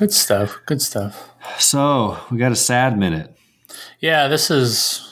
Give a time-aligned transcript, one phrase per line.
[0.00, 0.58] Good stuff.
[0.64, 1.28] Good stuff.
[1.58, 3.36] So we got a sad minute.
[3.98, 5.06] Yeah, this is.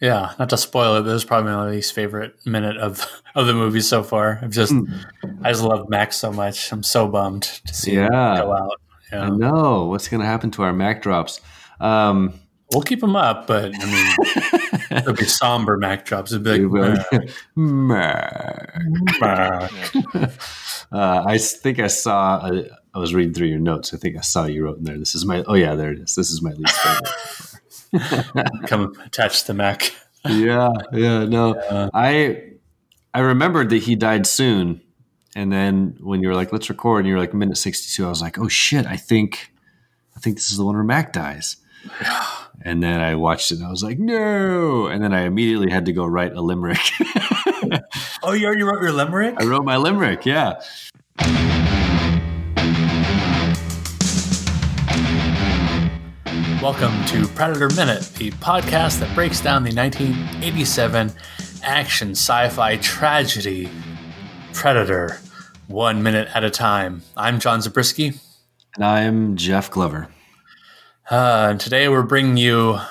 [0.00, 3.48] Yeah, not to spoil it, but this is probably my least favorite minute of of
[3.48, 4.38] the movie so far.
[4.40, 4.72] I've just,
[5.42, 6.70] I just love Max so much.
[6.70, 8.80] I'm so bummed to see him go out.
[9.10, 11.40] I know what's going to happen to our Mac drops.
[11.80, 12.38] Um,
[12.72, 16.32] We'll keep them up, but I mean, it'll be somber Mac drops.
[16.32, 18.74] It'll be like, Mac.
[19.20, 19.68] "Bah."
[20.92, 22.36] Uh, I think I saw.
[22.38, 22.62] uh,
[22.96, 23.92] I was reading through your notes.
[23.92, 24.96] I think I saw you wrote in there.
[24.96, 25.44] This is my.
[25.46, 26.14] Oh yeah, there it is.
[26.14, 26.74] This is my least
[27.92, 28.46] favorite.
[28.66, 29.94] come attached to Mac.
[30.24, 31.24] yeah, yeah.
[31.26, 31.90] No, Yeah.
[31.92, 32.52] I
[33.12, 34.80] I remembered that he died soon,
[35.34, 38.08] and then when you were like, "Let's record," and you were like, "Minute 62, I
[38.08, 39.52] was like, "Oh shit!" I think,
[40.16, 41.56] I think this is the one where Mac dies.
[42.64, 45.84] And then I watched it, and I was like, "No!" And then I immediately had
[45.84, 46.80] to go write a limerick.
[48.22, 49.34] Oh, you already wrote your limerick?
[49.40, 50.24] I wrote my limerick.
[50.24, 50.62] Yeah.
[56.66, 61.12] Welcome to Predator Minute, the podcast that breaks down the 1987
[61.62, 63.70] action sci fi tragedy
[64.52, 65.20] Predator,
[65.68, 67.02] one minute at a time.
[67.16, 68.14] I'm John Zabriskie,
[68.74, 70.08] And I'm Jeff Glover.
[71.08, 72.82] uh, and today we're bringing you, I'm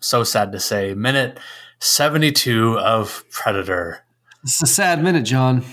[0.00, 1.40] so sad to say, minute
[1.80, 4.04] 72 of Predator.
[4.42, 5.64] It's a sad minute, John.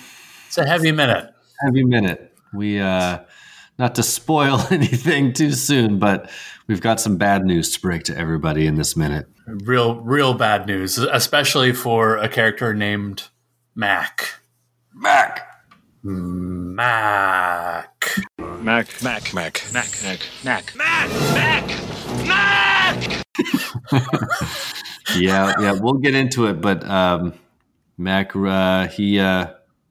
[0.48, 1.30] It's a heavy minute.
[1.62, 2.34] Heavy minute.
[2.53, 3.20] We, uh,
[3.78, 6.30] not to spoil anything too soon, but
[6.68, 9.28] we've got some bad news to break to everybody in this minute.
[9.48, 13.30] Real, real bad news, especially for a character named
[13.76, 14.40] Mac.
[14.94, 15.48] Mac.
[16.04, 16.88] Mac.
[18.38, 23.24] Mac, Mac, Mac, Mac, Mac, Mac, Mac, Mac, Mac.
[25.18, 27.34] Yeah, yeah, we'll get into it, but um,
[27.98, 29.48] Mac, uh, he uh,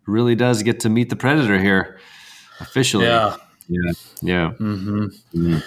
[0.06, 1.98] really does get to meet the predator here
[2.61, 3.06] officially.
[3.06, 3.36] Yeah.
[3.72, 3.92] Yeah,
[4.22, 4.50] yeah.
[4.52, 5.62] hmm Mhm.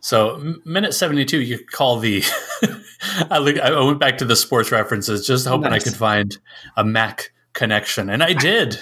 [0.00, 2.22] So minute seventy-two, you call the.
[3.30, 5.82] I, look, I went back to the sports references, just hoping Nice.
[5.82, 6.38] I could find
[6.76, 8.78] a Mac connection, and I did.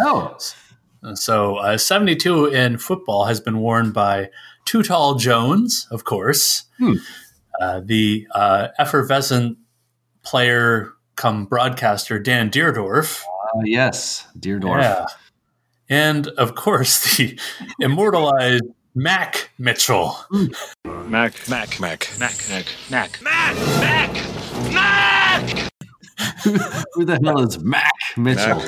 [0.00, 0.36] Oh,
[1.14, 4.30] So uh, seventy-two in football has been worn by
[4.64, 6.94] Too Tall Jones, of course, Hmm.
[7.60, 9.58] uh, the uh, effervescent
[10.24, 13.22] player come broadcaster Dan Dierdorf.
[13.22, 14.80] uh, yes, Dierdorf.
[14.82, 15.06] Yeah.
[15.88, 17.38] And of course, the
[17.80, 18.64] immortalized
[18.94, 20.16] Mac Mitchell.
[20.84, 25.70] Mac, Mac, Mac, Mac, Mac, Mac, Mac, Mac, Mac.
[26.94, 28.62] Who the hell is Mac Mitchell?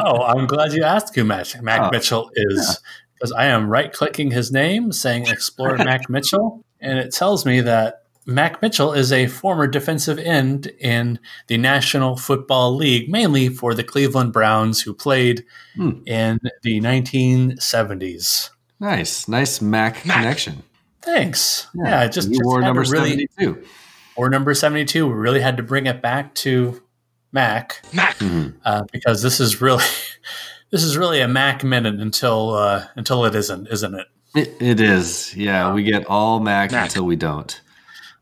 [0.00, 2.80] oh, I'm glad you asked who Mac, Mac Oh, Mitchell is
[3.14, 7.60] because I am right clicking his name saying explore Mac Mitchell, and it tells me
[7.62, 11.18] that Mac Mitchell is a former defensive end in
[11.48, 15.44] the National Football League, mainly for the Cleveland Browns, who played
[15.74, 15.90] Hmm.
[16.06, 18.50] in the 1970s.
[18.80, 20.16] Nice, nice Mac, Mac.
[20.18, 20.62] connection.
[21.02, 21.66] Thanks.
[21.74, 23.64] Yeah, just, you just wore number really, seventy-two.
[24.16, 25.06] or number 72.
[25.06, 26.80] We really had to bring it back to
[27.32, 28.18] Mac Mac.
[28.18, 28.54] Mhm.
[28.64, 29.84] uh, because this is really
[30.70, 34.06] this is really a Mac minute until uh, until it isn't, isn't it?
[34.34, 35.34] It, it is.
[35.36, 36.84] Yeah, we get all Mac, Mac.
[36.84, 37.60] until we don't.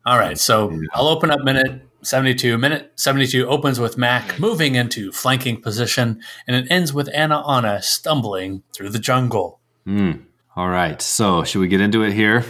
[0.05, 2.57] All right, so I'll open up minute 72.
[2.57, 7.81] Minute 72 opens with Mac moving into flanking position, and it ends with Anna Anna
[7.81, 9.59] stumbling through the jungle.
[9.85, 10.23] Mm.
[10.55, 11.01] All right.
[11.01, 12.43] So, should we get into it here?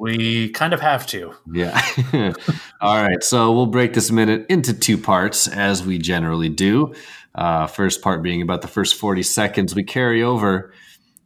[0.00, 1.34] We kind of have to.
[1.52, 1.80] Yeah.
[2.80, 3.22] All right.
[3.22, 6.94] So we'll break this minute into two parts, as we generally do.
[7.34, 9.74] Uh, first part being about the first 40 seconds.
[9.74, 10.72] We carry over.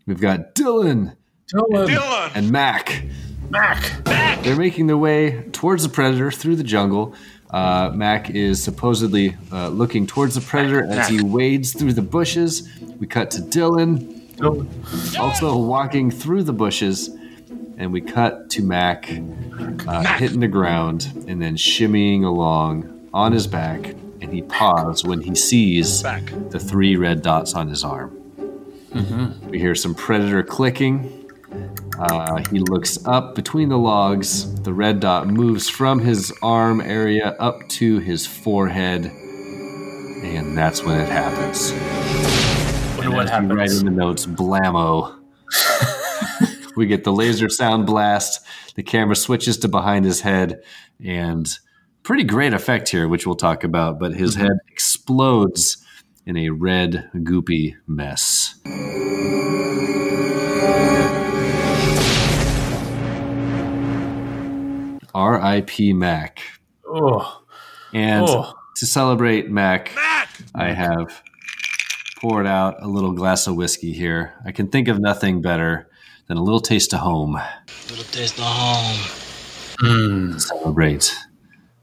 [0.06, 1.16] We've got Dillon
[1.48, 2.30] Dillon.
[2.34, 3.04] and Mac.
[3.50, 4.04] Mac.
[4.42, 7.14] They're making their way towards the predator through the jungle.
[7.50, 12.68] Uh, Mac is supposedly uh, looking towards the predator as he wades through the bushes.
[12.98, 14.68] We cut to Dillon, Dillon.
[15.18, 17.08] also walking through the bushes,
[17.78, 19.08] and we cut to Mac
[19.86, 23.94] uh, hitting the ground and then shimmying along on his back.
[24.20, 26.32] And he paused when he sees Back.
[26.50, 28.14] the three red dots on his arm.
[29.48, 31.27] We hear some predator clicking.
[31.98, 34.52] Uh, he looks up between the logs.
[34.62, 41.00] The red dot moves from his arm area up to his forehead, and that's when
[41.00, 41.72] it happens.
[42.96, 43.80] Wonder what As we write happens.
[43.80, 45.16] in the notes, blammo.
[46.76, 48.44] we get the laser sound blast.
[48.76, 50.62] The camera switches to behind his head,
[51.04, 51.48] and
[52.04, 53.98] pretty great effect here, which we'll talk about.
[53.98, 55.84] But his head explodes
[56.26, 58.54] in a red, goopy mess.
[65.14, 65.92] R.I.P.
[65.92, 66.40] Mac.
[66.86, 67.42] Oh,
[67.92, 68.54] And oh.
[68.76, 70.28] to celebrate Mac, Mac.
[70.54, 71.22] I have
[72.20, 74.34] poured out a little glass of whiskey here.
[74.44, 75.88] I can think of nothing better
[76.26, 77.38] than a little taste of home.
[77.90, 78.96] Little taste of home.
[79.80, 80.40] Mm.
[80.40, 81.16] Celebrate.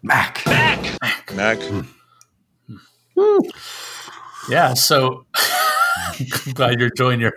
[0.04, 0.46] Mac.
[0.46, 1.34] Mac.
[1.34, 1.60] Mac.
[4.50, 7.34] Yeah, so I'm glad you're enjoying your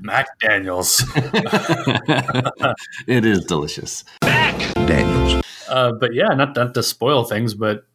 [0.00, 1.02] Mac Daniels.
[3.06, 4.04] it is delicious.
[4.92, 5.04] Mac.
[5.04, 5.44] Daniels.
[5.68, 7.86] Uh, but yeah, not, not to spoil things, but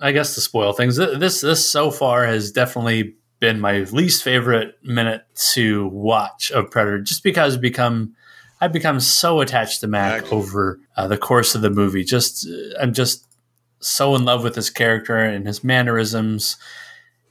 [0.00, 0.96] I guess to spoil things.
[0.96, 5.22] This this so far has definitely been my least favorite minute
[5.52, 8.14] to watch of Predator, just because I've become
[8.60, 10.32] I've become so attached to Mac Mac.
[10.32, 12.04] over uh, the course of the movie.
[12.04, 13.26] Just uh, I'm just
[13.80, 16.56] so in love with his character and his mannerisms,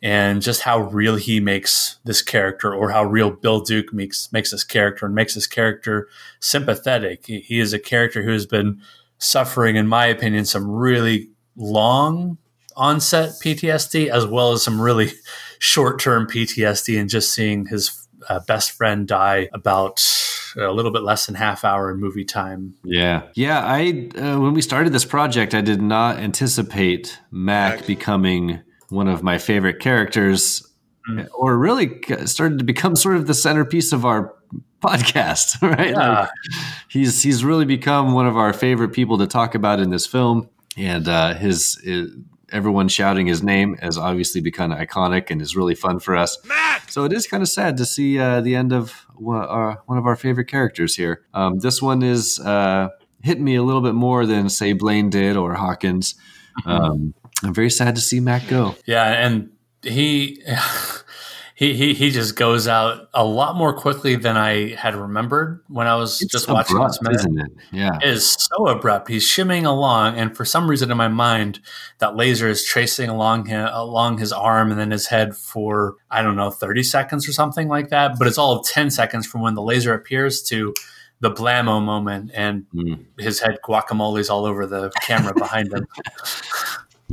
[0.02, 4.52] and just how real he makes this character, or how real Bill Duke makes makes
[4.52, 6.08] this character and makes this character
[6.40, 7.28] sympathetic.
[7.28, 8.82] He, he is a character who has been
[9.22, 12.38] suffering, in my opinion, some really long
[12.76, 15.12] onset PTSD as well as some really
[15.60, 20.04] short term PTSD, and just seeing his uh, best friend die about
[20.58, 22.76] a little bit less than half hour in movie time.
[22.84, 23.62] Yeah, yeah.
[23.64, 27.88] I uh, when we started this project, I did not anticipate Mac, Mac.
[27.88, 30.68] becoming one of my favorite characters,
[31.34, 34.34] or really started to become sort of the centerpiece of our
[34.82, 35.62] podcast.
[35.72, 35.92] Right?
[35.92, 36.22] Yeah.
[36.22, 36.30] Like,
[36.90, 40.50] he's he's really become one of our favorite people to talk about in this film,
[40.78, 41.82] and uh, his.
[41.88, 42.06] Uh,
[42.54, 46.38] Everyone shouting his name has obviously become iconic and is really fun for us.
[46.44, 46.92] Mac.
[46.92, 49.98] So it is kind of sad to see uh, the end of one, uh, one
[49.98, 51.22] of our favorite characters here.
[51.34, 52.90] Um, this one is uh,
[53.24, 56.16] hitting me a little bit more than say Blaine did or Hawkins.
[56.66, 58.76] Um, I'm very sad to see Matt go.
[58.86, 59.52] Yeah, and
[59.82, 60.44] he
[61.56, 65.88] he he he just goes out a lot more quickly than I had remembered when
[65.88, 67.20] I was just watching abrupt, this minute.
[67.20, 67.52] isn't it?
[67.72, 67.98] Yeah.
[68.02, 69.08] It is so abrupt.
[69.10, 71.60] He's shimming along, and for some reason in my mind,
[72.00, 76.22] that laser is tracing along him, along his arm and then his head for I
[76.22, 78.18] don't know thirty seconds or something like that.
[78.18, 80.74] But it's all ten seconds from when the laser appears to
[81.20, 83.06] the blammo moment, and Mm.
[83.20, 85.86] his head guacamole's all over the camera behind him.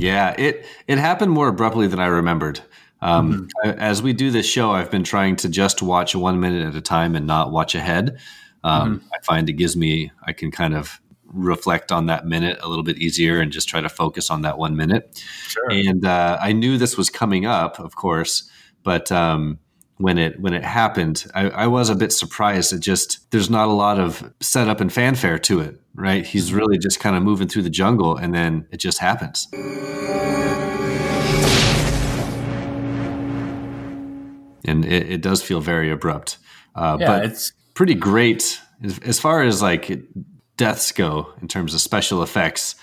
[0.01, 2.61] Yeah, it it happened more abruptly than I remembered.
[3.01, 6.67] Um, I- As we do this show, I've been trying to just watch one minute
[6.67, 8.17] at a time and not watch ahead.
[8.63, 10.99] Um, I find it gives me I can kind of
[11.31, 14.57] reflect on that minute a little bit easier and just try to focus on that
[14.57, 15.23] one minute.
[15.47, 15.69] Sure.
[15.71, 18.49] And uh, I knew this was coming up, of course,
[18.83, 19.59] but um,
[19.97, 22.73] when it when it happened, I, I was a bit surprised.
[22.73, 26.25] It just there's not a lot of setup and fanfare to it, right?
[26.25, 29.47] He's really just kind of moving through the jungle, and then it just happens.
[34.65, 36.37] And it, it does feel very abrupt.
[36.75, 39.99] Uh, yeah, but it's pretty great as, as far as like
[40.57, 42.75] deaths go in terms of special effects.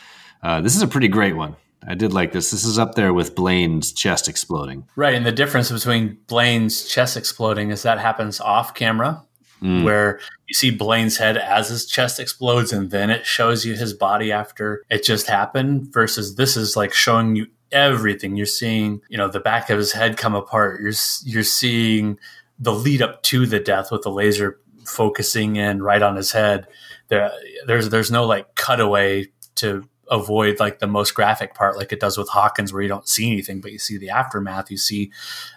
[0.43, 1.57] Uh, this is a pretty great one.
[1.89, 2.51] I did like this.
[2.51, 4.85] This is up there with Blaine's chest exploding.
[4.97, 9.23] Right, and the difference between Blaine's chest exploding is that happens off camera,
[9.63, 9.85] Mm.
[9.85, 13.95] where you see Blaine's head as his chest explodes, and then it shows you his
[13.95, 15.89] body after it just happened.
[15.95, 18.37] Versus this is like showing you everything.
[18.37, 20.81] You're seeing, you know, the back of his head come apart.
[20.81, 20.93] You're
[21.25, 22.19] you're seeing
[22.59, 26.67] the lead up to the death with the laser focusing in right on his head.
[27.09, 27.31] There,
[27.67, 32.17] there's there's no like cutaway to avoid like the most graphic part like it does
[32.17, 35.11] with Hawkins where you don't see anything but you see the aftermath you see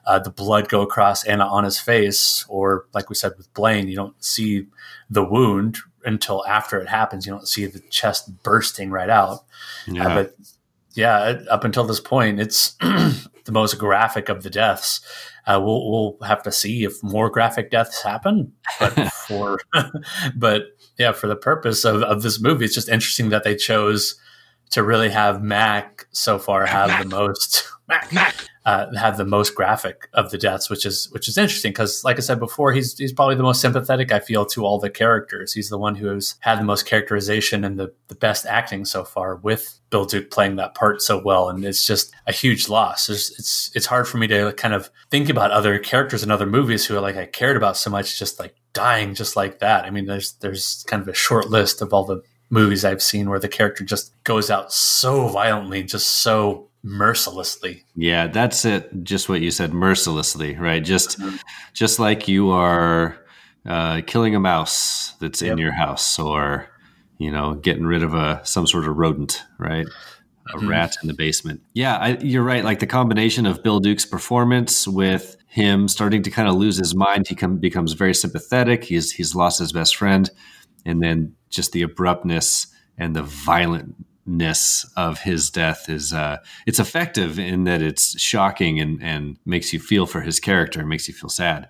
[0.07, 3.87] uh, the blood go across Anna on his face or like we said with Blaine
[3.87, 4.65] you don't see
[5.07, 9.43] the wound until after it happens you don't see the chest bursting right out
[9.85, 10.07] Yeah.
[10.07, 10.35] uh, but
[10.99, 14.99] yeah, up until this point, it's the most graphic of the deaths.
[15.47, 18.51] Uh, we'll, we'll have to see if more graphic deaths happen.
[18.79, 18.93] But
[19.27, 19.59] for,
[20.35, 20.63] but
[20.97, 24.19] yeah, for the purpose of, of this movie, it's just interesting that they chose
[24.71, 28.35] to really have Mac so far have the most Mac, Mac.
[28.69, 32.17] Uh, have the most graphic of the deaths, which is which is interesting because, like
[32.17, 35.53] I said before, he's he's probably the most sympathetic I feel to all the characters.
[35.53, 39.37] He's the one who's had the most characterization and the, the best acting so far,
[39.37, 43.07] with Bill Duke playing that part so well, and it's just a huge loss.
[43.07, 46.45] There's, it's it's hard for me to kind of think about other characters in other
[46.45, 49.85] movies who like I cared about so much, just like dying just like that.
[49.85, 52.21] I mean, there's there's kind of a short list of all the
[52.51, 57.83] movies I've seen where the character just goes out so violently, just so mercilessly.
[57.95, 59.03] Yeah, that's it.
[59.03, 60.83] Just what you said, mercilessly, right?
[60.83, 61.19] Just,
[61.73, 63.17] just like you are
[63.65, 66.67] uh, killing a mouse that's in your house, or
[67.17, 69.85] you know, getting rid of a some sort of rodent, right?
[70.53, 70.69] A Mhm.
[70.69, 71.61] rat in the basement.
[71.73, 72.63] Yeah, I, you're right.
[72.63, 76.95] Like the combination of Bill Duke's performance with him starting to kind of lose his
[76.95, 78.83] mind, he come, becomes very sympathetic.
[78.85, 80.29] He's he's lost his best friend,
[80.85, 82.67] and then just the abruptness
[82.97, 83.23] and the
[84.29, 89.73] violentness of his death is uh, it's effective in that it's shocking and and makes
[89.73, 91.69] you feel for his character, and makes you feel sad.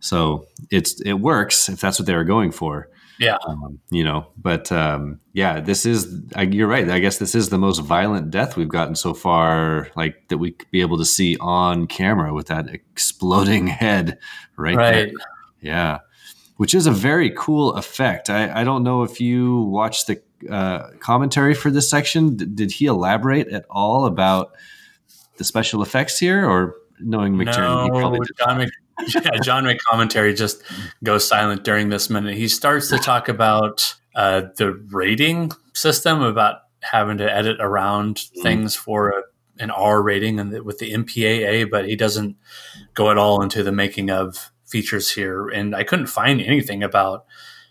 [0.00, 2.88] So it's it works if that's what they were going for.
[3.18, 3.36] Yeah.
[3.46, 6.88] Um, you know, but um, yeah, this is, I, you're right.
[6.88, 10.52] I guess this is the most violent death we've gotten so far, like that we
[10.52, 14.18] could be able to see on camera with that exploding head
[14.56, 14.92] right, Right.
[14.92, 15.12] there.
[15.60, 15.98] Yeah.
[16.56, 18.30] Which is a very cool effect.
[18.30, 22.36] I, I don't know if you watch the uh, commentary for this section.
[22.36, 24.52] D- did he elaborate at all about
[25.36, 27.88] the special effects here or knowing McTiernan?
[27.88, 28.70] No, John, Mc,
[29.14, 30.62] yeah, John McCommentary just
[31.02, 32.36] goes silent during this minute.
[32.36, 38.42] He starts to talk about uh, the rating system, about having to edit around Mm-hmm.
[38.42, 39.22] things for a,
[39.62, 42.36] an R rating and the, with the MPAA, but he doesn't
[42.94, 45.48] go at all into the making of features here.
[45.48, 47.26] And I couldn't find anything about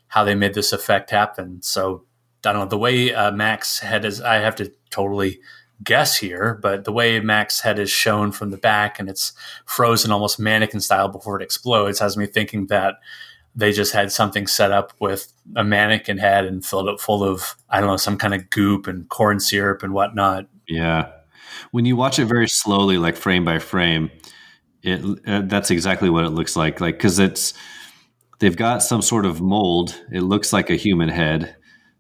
[0.08, 1.62] how they made this effect happen.
[1.62, 2.04] So
[2.46, 4.22] I don't know the way uh, Max head is.
[4.22, 5.40] I have to totally
[5.84, 9.34] guess here, but the way Max head is shown from the back and it's
[9.66, 12.96] frozen almost mannequin style before it explodes has me thinking that
[13.56, 17.56] they just had something set up with a mannequin head and filled it full of
[17.70, 20.48] I don't know some kind of goop and corn syrup and whatnot.
[20.68, 21.12] Yeah.
[21.72, 24.12] When you watch it very slowly, like frame by frame,
[24.84, 26.80] it uh, that's exactly what it looks like.
[26.80, 27.54] Like because it's
[28.40, 30.00] they've got some sort of mold.
[30.12, 31.56] It looks like a human head,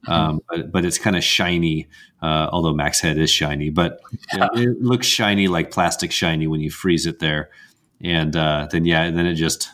[0.07, 1.87] um, but but it's kind of shiny.
[2.21, 3.99] Uh, although Max head is shiny, but
[4.33, 4.47] Yeah.
[4.53, 7.49] it, it looks shiny like plastic shiny when you freeze it there,
[8.01, 9.69] and uh, then yeah, and then it just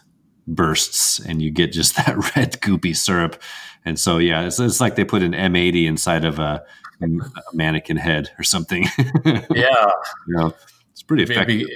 [0.47, 3.41] bursts and you get just that red goopy syrup.
[3.83, 6.63] And so yeah, it's, it's like they put an M80 inside of a,
[7.01, 7.07] a
[7.53, 8.85] mannequin head or something.
[9.25, 9.89] Yeah,
[10.27, 10.53] you know,
[10.91, 11.47] it's pretty effective.
[11.47, 11.75] maybe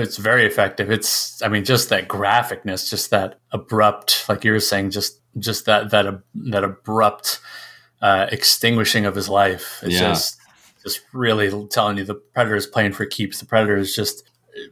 [0.00, 0.90] it's very effective.
[0.90, 5.66] It's I mean just that graphicness, just that abrupt, like you were saying, just just
[5.66, 7.40] that that that abrupt
[8.02, 9.80] uh, extinguishing of his life.
[9.82, 10.08] It's Yeah.
[10.08, 10.38] just
[10.82, 13.38] just really telling you the predator is playing for keeps.
[13.40, 14.24] The predator is just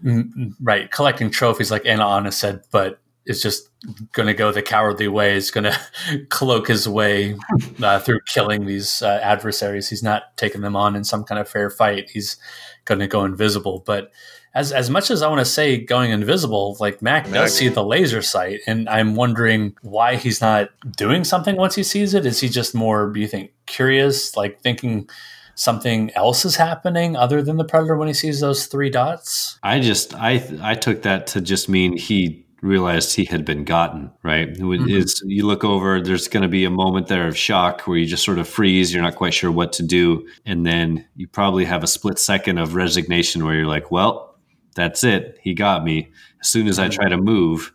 [0.04, 3.68] mm, right collecting trophies, like Anna Anna said, but is just
[4.12, 5.36] going to go the cowardly way.
[5.36, 5.64] Is going
[6.10, 7.36] to cloak his way
[7.82, 9.88] uh, through killing these uh, adversaries.
[9.88, 12.08] He's not taking them on in some kind of fair fight.
[12.10, 12.38] He's
[12.86, 13.82] going to go invisible.
[13.84, 14.10] But
[14.54, 17.34] as as much as I want to say going invisible, like Mac Mac.
[17.34, 21.82] does see the laser sight, and I'm wondering why he's not doing something once he
[21.82, 22.24] sees it.
[22.26, 25.08] Is he just more, do you think, curious, like thinking
[25.54, 29.58] something else is happening other than the predator when he sees those three dots?
[29.62, 34.10] I just I I took that to just mean he realized he had been gotten
[34.24, 34.48] right.
[34.48, 35.00] It would- Mhm.
[35.00, 36.00] It's you look over.
[36.00, 38.92] There's going to be a moment there of shock where you just sort of freeze.
[38.92, 42.58] You're not quite sure what to do, and then you probably have a split second
[42.58, 44.27] of resignation where you're like, "Well,
[44.74, 45.38] that's it.
[45.42, 46.10] He got me."
[46.40, 47.72] As soon as I try to move,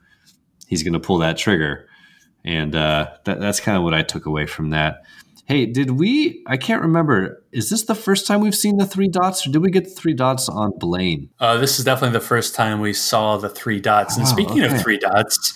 [0.67, 1.88] he's going to pull that trigger,
[2.45, 5.03] and uh, that, that's kind of what I took away from that.
[5.45, 6.41] Hey, did we?
[6.47, 7.43] I can't remember.
[7.51, 9.89] Is this the first time we've seen the three dots, or did we get the
[9.89, 11.29] three dots on Blaine?
[11.39, 14.15] Uh, this is definitely the first time we saw the three dots.
[14.15, 14.73] And Oh, speaking okay.
[14.73, 15.53] of three dots,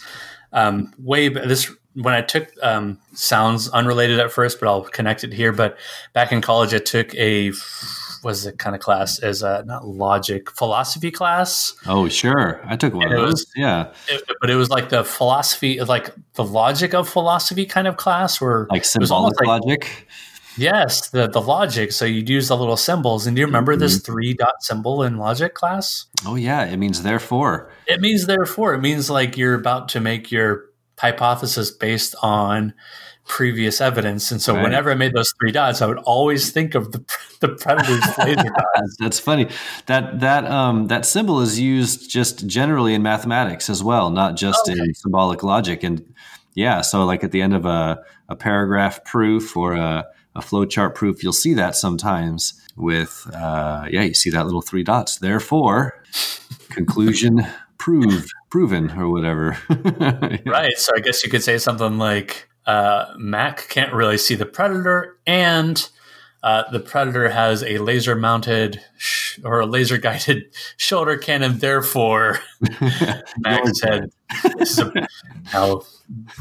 [0.51, 5.31] um, way this when I took um, sounds unrelated at first, but I'll connect it
[5.33, 5.53] here.
[5.53, 5.77] But
[6.13, 7.53] back in college, I took a
[8.23, 12.61] was it kind of class as a not logic philosophy class, Oh, sure.
[12.65, 13.31] I took one of It those.
[13.31, 13.87] was- yeah.
[14.09, 18.39] It- but it was like the philosophy, like the logic of philosophy kind of class,
[18.41, 20.07] where Like it was almost symbolic like logic.
[20.57, 21.91] yes, the the logic.
[21.91, 23.27] So you'd use the little symbols.
[23.27, 24.11] And do you remember this mm-hmm.
[24.11, 26.05] three dot symbol in logic class?
[26.25, 26.65] Oh, yeah.
[26.65, 27.71] It means therefore.
[27.87, 28.73] It means therefore.
[28.73, 30.65] It means like you're about to make your
[30.99, 32.73] hypothesis based on
[33.27, 34.31] previous evidence.
[34.31, 34.63] And so Right.
[34.63, 36.99] whenever I made those three dots, I would always think of the
[37.39, 38.65] the predator's laser dot.
[38.99, 39.49] That's, funny.
[39.85, 44.67] That that um that symbol is used just generally in mathematics as well, not just
[44.69, 44.79] Okay.
[44.79, 45.83] in symbolic logic.
[45.83, 46.03] And
[46.55, 50.05] yeah, so like at the end of a, a paragraph proof or a,
[50.35, 54.83] a flowchart proof, you'll see that sometimes with uh, yeah, you see that little three
[54.83, 55.17] dots.
[55.17, 56.01] Therefore,
[56.69, 57.45] conclusion
[57.77, 59.57] proved, proven, or whatever.
[60.45, 60.77] Right.
[60.77, 65.17] So I guess you could say something like uh, Mac can't really see the predator,
[65.25, 65.89] and
[66.43, 70.43] uh, the predator has a laser mounted sh- or a laser guided
[70.77, 71.59] shoulder cannon.
[71.59, 72.39] Therefore,
[73.39, 74.09] Mac's head
[74.59, 75.07] is a,
[75.53, 75.81] now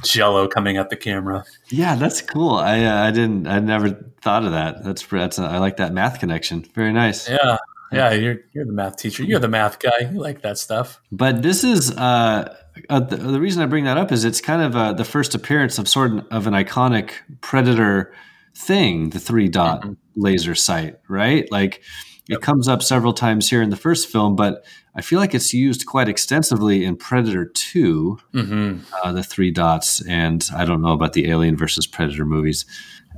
[0.03, 1.45] jello coming at the camera.
[1.69, 2.57] Yeah, that's cool.
[2.57, 3.91] I uh, I didn't I never
[4.21, 4.85] thought of that.
[4.85, 6.63] That's that's I like that math connection.
[6.75, 7.29] Very nice.
[7.29, 7.59] Yeah.
[7.93, 9.23] Yeah, you're you're the math teacher.
[9.23, 10.11] You're the math guy.
[10.13, 11.01] You like that stuff.
[11.13, 12.57] But this is uh,
[12.89, 15.35] uh, the, the reason I bring that up is it's kind of uh, the first
[15.35, 18.15] appearance of sort of an iconic predator
[18.55, 19.97] thing, the three dot Mhm.
[20.17, 21.47] laser sight, right?
[21.51, 21.83] Like
[22.29, 24.65] it comes up several times here in the first film, but
[24.97, 28.19] I feel like it's used quite extensively in Predator Two.
[28.33, 32.65] hmm uh, the three dots, and I don't know about the Alien versus Predator movies.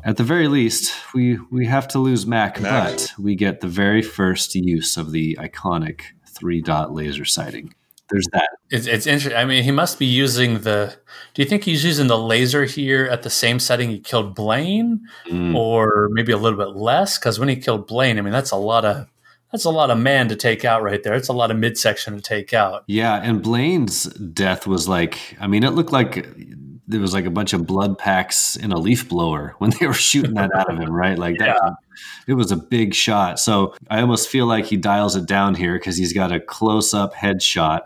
[0.05, 2.91] At the very least, we we have to lose Mac, Mac.
[2.93, 7.75] but we get the very first use of the iconic three dot laser sighting.
[8.11, 8.49] There's that.
[8.71, 9.39] It's, it's interesting.
[9.39, 10.97] I mean, he must be using the.
[11.35, 15.01] Do you think he's using the laser here at the same setting he killed Blaine,
[15.27, 15.55] Mm.
[15.55, 17.19] or maybe a little bit less?
[17.19, 19.07] Because when he killed Blaine, I mean, that's a lot of
[19.53, 21.15] that's a lot of man to take out right there.
[21.15, 22.85] It's a lot of midsection to take out.
[22.87, 26.29] Yeah, and Blaine's death was like, I mean, it looked like
[26.87, 29.93] there was like a bunch of blood packs in a leaf blower when they were
[29.95, 31.19] shooting that out of him, right?
[31.19, 31.75] Like that,
[32.27, 33.39] it was a big shot.
[33.39, 36.93] So I almost feel like he dials it down here because he's got a close
[36.95, 37.81] up headshot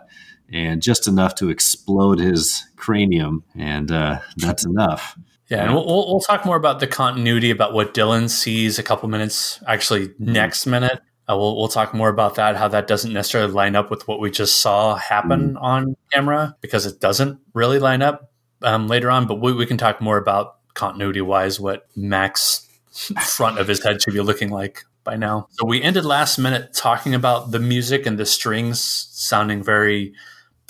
[0.51, 5.17] and just enough to explode his cranium, and uh, that's enough.
[5.49, 9.09] Yeah, and we'll, we'll, talk more about the continuity about what Dillon sees a couple
[9.09, 11.01] minutes, actually next minute.
[11.29, 14.19] Uh, we'll we'll talk more about that, how that doesn't necessarily line up with what
[14.19, 18.31] we just saw happen on camera because it doesn't really line up
[18.61, 19.27] um, later on.
[19.27, 22.67] But we, we can talk more about continuity wise what Mac's
[23.21, 25.47] front of his head should be looking like by now.
[25.51, 28.81] So we ended last minute talking about the music and the strings
[29.11, 30.13] sounding very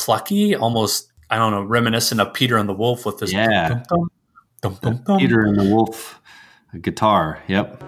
[0.03, 3.69] plucky, almost I don't know, reminiscent of Peter and the Wolf with this Yeah.
[3.69, 4.09] dum, dum,
[4.61, 5.17] dum, dum, dum.
[5.17, 6.19] Peter and the Wolf
[6.81, 7.41] guitar.
[7.47, 7.81] Yep.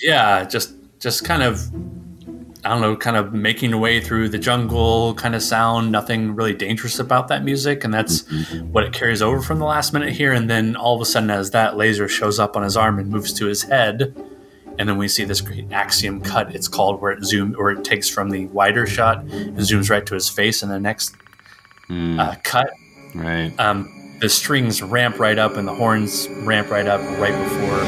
[0.00, 1.70] yeah just just kind of
[2.64, 6.34] i don't know kind of making your way through the jungle kind of sound nothing
[6.34, 8.28] really dangerous about that music and that's
[8.72, 11.30] what it carries over from the last minute here and then all of a sudden
[11.30, 14.14] as that laser shows up on his arm and moves to his head
[14.78, 16.54] and then we see this great axial cut.
[16.54, 20.06] It's called where it zooms or it takes from the wider shot and zooms right
[20.06, 21.14] to his face and the next
[21.90, 22.70] uh, cut
[23.14, 23.52] Right.
[23.58, 27.80] um, the strings ramp right up and the horns ramp right up right before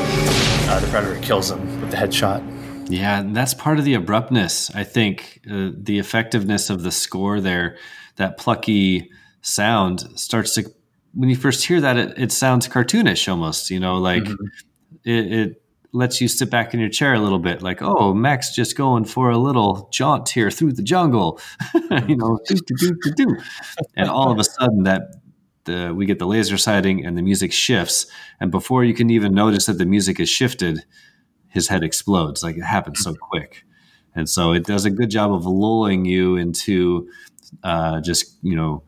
[0.70, 2.42] uh, the predator kills him with the headshot
[2.88, 4.70] Yeah, and that's part of the abruptness.
[4.74, 7.78] I think uh, the effectiveness of the score there,
[8.16, 9.10] that plucky
[9.40, 10.70] sound starts to.
[11.14, 13.70] When you first hear that, it, it sounds cartoonish almost.
[13.70, 14.26] You know, like
[15.04, 15.62] it, it
[15.92, 17.62] lets you sit back in your chair a little bit.
[17.62, 21.40] Like, oh, Max just going for a little jaunt here through the jungle.
[22.08, 23.36] you know, do, do, do, do.
[23.96, 25.16] and all of a sudden that.
[25.64, 28.08] The, we get the laser sighting and the music shifts
[28.40, 30.82] and before you can even notice that the music has shifted
[31.52, 32.42] his head explodes.
[32.42, 33.64] Like it happens so quick.
[34.14, 37.08] And so it does a good job of lulling you into
[37.62, 38.82] uh, just, you know,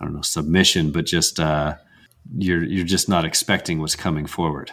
[0.00, 1.76] I don't know, submission, but just uh,
[2.36, 4.72] you're you're just not expecting what's coming forward.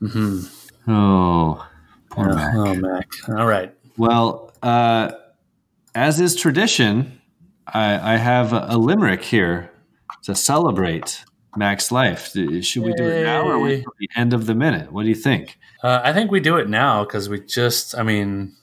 [0.00, 0.90] Mm-hmm.
[0.90, 1.66] Oh,
[2.10, 2.54] poor Mac.
[2.54, 3.08] Oh, Mac.
[3.28, 3.74] All right.
[3.96, 5.12] Well, uh,
[5.94, 7.20] as is tradition,
[7.66, 9.70] I, I have a, a limerick here
[10.24, 11.24] to celebrate
[11.56, 12.32] Mac's life.
[12.32, 14.92] Should we do it now or wait till the end of the minute?
[14.92, 15.58] What do you think?
[15.82, 18.54] Uh, I think we do it now because we just, I mean,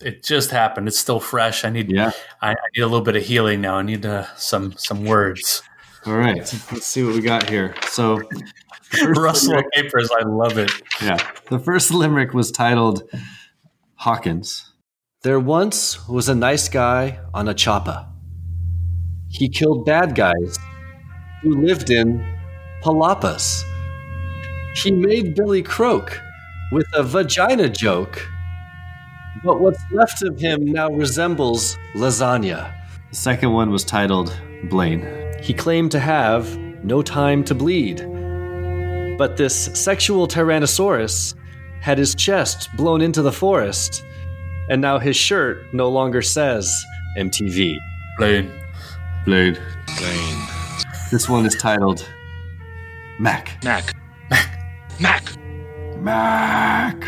[0.00, 0.88] it just happened.
[0.88, 1.64] It's still fresh.
[1.64, 2.12] I need, Yeah.
[2.40, 3.76] I, I need a little bit of healing now.
[3.76, 5.62] I need uh, some some words.
[6.06, 6.36] All right.
[6.36, 7.74] Let's see what we got here.
[7.88, 10.10] So, of papers.
[10.18, 10.70] I love it.
[11.02, 11.18] Yeah.
[11.50, 13.02] The first limerick was titled
[13.96, 14.72] Hawkins.
[15.22, 18.08] There once was a nice guy on a choppa.
[19.28, 20.58] He killed bad guys
[21.42, 22.24] who lived in
[22.82, 23.62] palapas.
[24.82, 26.20] He made Billy croak
[26.72, 28.26] with a vagina joke.
[29.44, 32.74] But what's left of him now resembles lasagna.
[33.10, 35.06] The second one was titled Blaine.
[35.40, 37.98] He claimed to have no time to bleed.
[39.16, 41.34] But this sexual Tyrannosaurus
[41.80, 44.04] had his chest blown into the forest,
[44.68, 46.72] and now his shirt no longer says
[47.16, 47.76] MTV.
[48.18, 48.52] Blaine.
[49.24, 49.58] Blaine.
[49.98, 50.57] Blaine.
[51.10, 52.06] This one is titled
[53.18, 53.56] Mac.
[53.64, 53.94] Mac.
[54.28, 54.60] Mac.
[55.00, 55.36] Mac.
[55.96, 57.00] Mac!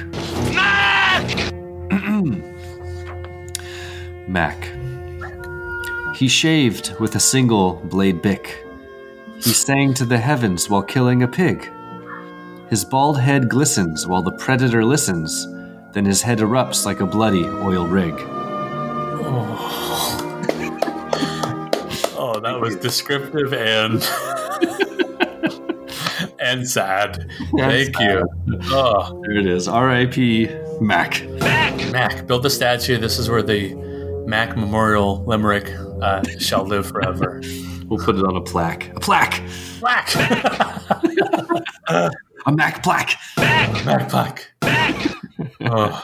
[0.54, 1.52] Mac.
[4.26, 4.70] Mac.
[6.16, 8.64] He shaved with a single blade Bic.
[9.36, 11.70] He sang to the heavens while killing a pig.
[12.70, 15.46] His bald head glistens while the predator listens.
[15.92, 18.14] Then his head erupts like a bloody oil rig.
[19.22, 20.19] Oh,
[22.40, 24.02] that was descriptive and
[26.40, 27.30] and sad.
[27.56, 28.26] Thank you.
[28.66, 29.68] Oh, There it is.
[29.68, 30.48] R.I.P.
[30.80, 31.26] Mac.
[31.28, 32.26] Mac, Mac.
[32.26, 32.96] build the statue.
[32.98, 33.74] This is where the
[34.26, 35.70] Mac Memorial Limerick
[36.02, 37.40] uh, shall live forever.
[37.86, 38.88] We'll put it on a plaque.
[38.96, 39.42] A plaque.
[39.80, 40.08] Black.
[42.46, 43.16] A Mac plaque.
[43.36, 44.50] Mac Mac plaque.
[44.62, 45.06] Mac.
[45.60, 46.02] Oh,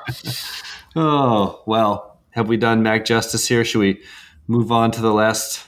[0.99, 3.65] Oh, well, have we done Mac justice here?
[3.65, 4.03] Should we
[4.49, 5.67] move on to the last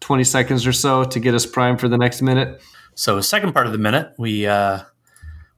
[0.00, 2.60] 20 seconds or so to get us primed for the next minute?
[2.94, 4.80] so second part of the minute, we uh,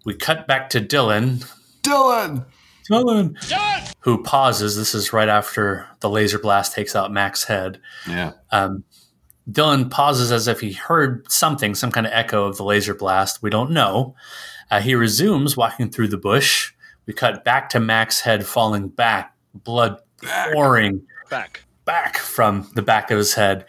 [0.05, 1.40] we cut back to Dillon.
[1.83, 2.44] Dillon!
[2.88, 3.37] Dillon,
[4.00, 4.76] who pauses.
[4.76, 7.81] This is right after the laser blast takes out Mac's head.
[8.09, 8.33] Yeah.
[8.50, 8.85] Um,
[9.50, 13.42] Dillon pauses as if he heard something, some kind of echo of the laser blast.
[13.42, 14.14] We don't know.
[14.70, 16.72] Uh, he resumes walking through the bush.
[17.07, 19.98] We cut back to Mac's head falling back, blood
[20.52, 21.64] pouring Back.
[21.85, 23.64] back from the back of his head.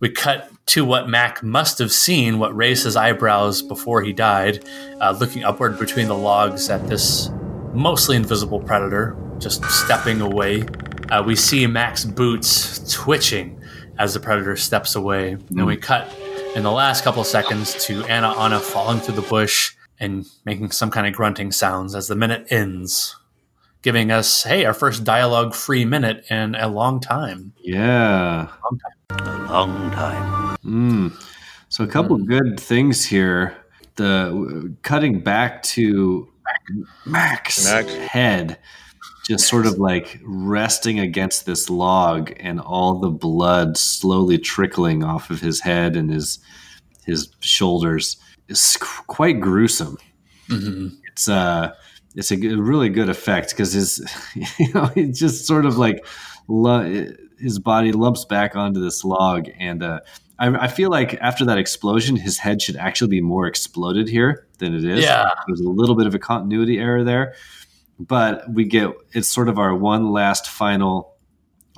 [0.00, 4.64] We cut to what Mac must have seen, what raised his eyebrows before he died,
[5.00, 7.30] uh, looking upward between the logs at this
[7.72, 10.64] mostly invisible predator, just stepping away.
[11.10, 13.60] Uh, we see Mac's boots twitching
[13.98, 15.32] as the predator steps away.
[15.32, 16.14] And we cut
[16.54, 20.90] in the last couple seconds to Anna Anna falling through the bush and making some
[20.90, 23.16] kind of grunting sounds as the minute ends,
[23.82, 27.52] giving us, hey, our first dialogue free minute in a long time.
[27.58, 28.46] Yeah.
[28.46, 28.97] Long time.
[30.64, 31.12] Mm.
[31.68, 33.56] So a couple good things here.
[33.96, 36.28] The cutting back to
[37.04, 37.86] Max Mac.
[37.86, 38.58] head,
[39.26, 45.30] just sort of like resting against this log, and all the blood slowly trickling off
[45.30, 46.38] of his head and his
[47.06, 48.16] his shoulders.
[48.48, 49.96] is quite gruesome.
[51.10, 51.72] It's uh,
[52.14, 54.00] it's a really good effect because his,
[54.58, 56.06] you know, he just sort of like
[56.46, 60.00] lu- his body lumps back onto this log, and uh,
[60.38, 64.46] I, I feel like after that explosion, his head should actually be more exploded here
[64.58, 65.04] than it is.
[65.04, 65.30] Yeah.
[65.46, 67.34] there's a little bit of a continuity error there,
[67.98, 71.14] but we get it's sort of our one last final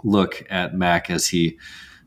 [0.04, 1.58] look at Mac as he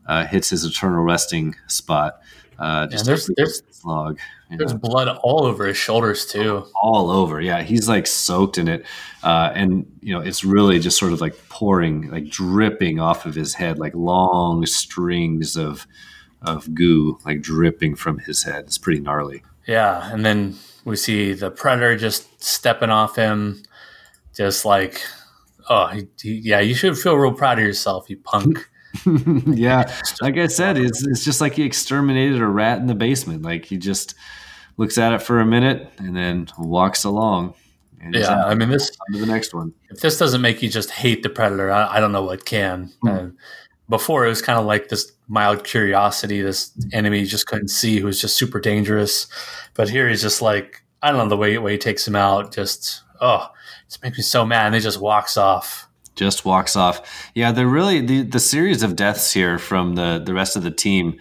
[0.06, 2.20] uh, hits his eternal resting spot.
[2.58, 4.18] Uh, just there's- there's- this log.
[4.58, 6.66] There's blood all over his shoulders, too.
[6.80, 7.40] all over.
[7.40, 8.84] Yeah, he's like soaked in it,
[9.22, 13.34] uh, and you know it's really just sort of like pouring, like dripping off of
[13.34, 15.86] his head, like long strings of
[16.42, 18.64] of goo, like dripping from his head.
[18.64, 19.42] It's pretty gnarly.
[19.66, 23.62] Yeah, and then we see the predator just stepping off him,
[24.36, 25.00] just like,
[25.70, 28.68] oh, he, he- yeah, you should feel real proud of yourself, you punk.
[29.46, 33.42] yeah, like I said, it's it's just like he exterminated a rat in the basement.
[33.42, 34.14] Like he just
[34.76, 37.54] looks at it for a minute and then walks along.
[38.00, 38.90] And Yeah, I mean this.
[38.90, 39.72] to the next one.
[39.90, 42.92] If this doesn't make you just hate the predator, I, I don't know what can.
[43.06, 43.28] Uh,
[43.88, 47.98] before it was kind of like this mild curiosity, this enemy you just couldn't see
[47.98, 49.26] who was just super dangerous,
[49.74, 52.52] but here he's just like, I don't know the way way he takes him out.
[52.52, 53.48] Just oh,
[53.88, 54.66] it makes me so mad.
[54.66, 55.83] And he just walks off.
[56.14, 57.30] Just walks off.
[57.34, 60.70] Yeah, they're really the, the series of deaths here from the the rest of the
[60.70, 61.18] team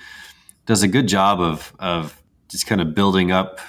[0.65, 3.60] does a good job of of just kind of building up,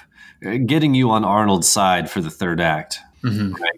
[0.45, 2.99] uh, getting you on Arnold's side for the third act.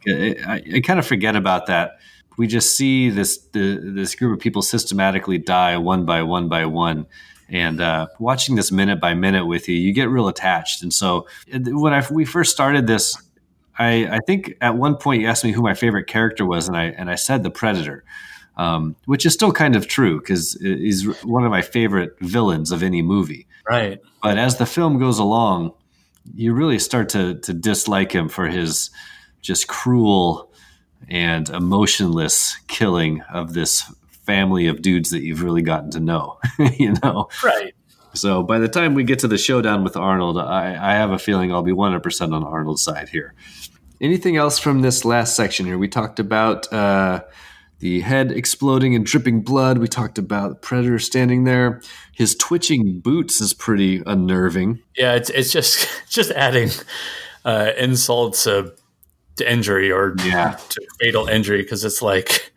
[0.07, 1.99] I, I, I kind of forget about that.
[2.37, 6.65] We just see this the, this group of people systematically die one by one by
[6.65, 7.07] one.
[7.49, 10.83] And uh, watching this minute by minute with you, you get real attached.
[10.83, 13.15] And so, uh, when I, we first started this,
[13.79, 16.75] I, I think at one point you asked me who my favorite character was, and
[16.75, 18.03] I and I said the Predator,
[18.55, 22.83] um, which is still kind of true because he's one of my favorite villains of
[22.83, 23.47] any movie.
[23.69, 23.99] Right.
[24.23, 25.73] But as the film goes along,
[26.35, 28.89] you really start to to dislike him for his
[29.41, 30.51] just cruel
[31.09, 33.83] and emotionless killing of this
[34.25, 36.39] family of dudes that you've really gotten to know.
[36.77, 37.73] you know, Right.
[38.17, 41.19] So by the time we get to the showdown with Arnold, I, I have a
[41.19, 43.33] feeling I'll be 100% on Arnold's side here.
[44.01, 45.77] Anything else from this last section here?
[45.77, 47.21] We talked about uh,
[47.79, 49.79] the head exploding and dripping blood.
[49.79, 51.81] We talked about the Predator standing there.
[52.13, 54.79] His twitching boots is pretty unnerving.
[54.95, 56.69] Yeah, it's it's just just adding
[57.45, 58.73] uh, insult to,
[59.37, 60.57] to injury or Yeah.
[60.69, 62.51] to fatal injury because it's like,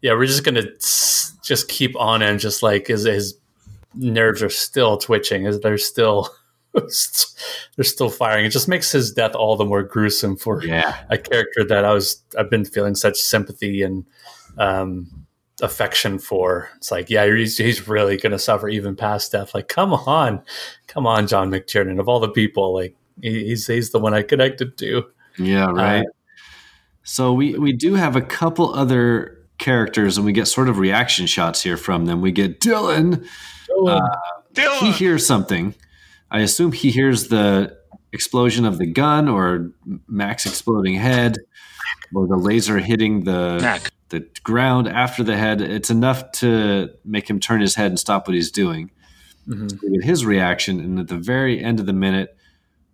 [0.00, 0.62] yeah, we're just gonna
[1.44, 3.37] just keep on and just like his his
[3.94, 6.28] nerves are still twitching, as they're still
[6.74, 8.44] they're still firing.
[8.44, 10.98] It just makes his death all the more gruesome for Yeah.
[11.10, 14.04] a character that I was I've been feeling such sympathy and
[14.58, 15.26] um,
[15.62, 16.68] affection for.
[16.76, 19.54] It's like, yeah, he's, he's really going to suffer even past death.
[19.54, 20.42] Like, come on,
[20.86, 21.98] come on, John McTiernan.
[22.00, 25.04] Of all the people, like he, he's he's the one I connected to.
[25.38, 26.06] Yeah, right.
[27.04, 31.26] so we we do have a couple other characters, and we get sort of reaction
[31.26, 32.20] shots here from them.
[32.20, 33.24] We get Dillon.
[33.86, 34.00] Uh,
[34.80, 35.74] he hears something.
[36.30, 37.76] I assume he hears the
[38.12, 39.70] explosion of the gun, or
[40.06, 41.36] Max exploding head,
[42.14, 43.90] or the laser hitting the Mac.
[44.08, 45.60] the ground after the head.
[45.60, 48.90] It's enough to make him turn his head and stop what he's doing.
[49.48, 49.80] Mhm.
[49.82, 52.36] We get his reaction, and at the very end of the minute,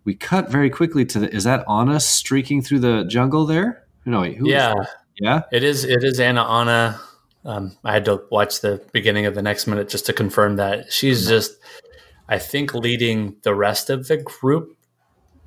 [0.05, 1.33] we cut very quickly to the.
[1.33, 3.83] Is that Anna streaking through the jungle there?
[4.05, 4.89] No, wait, who is yeah, that?
[5.19, 5.41] yeah.
[5.51, 5.83] it is.
[5.83, 6.99] It is Anna Anna.
[7.45, 10.91] Um, I had to watch the beginning of the next minute just to confirm that
[10.91, 11.57] she's just,
[12.27, 14.75] I think, leading the rest of the group.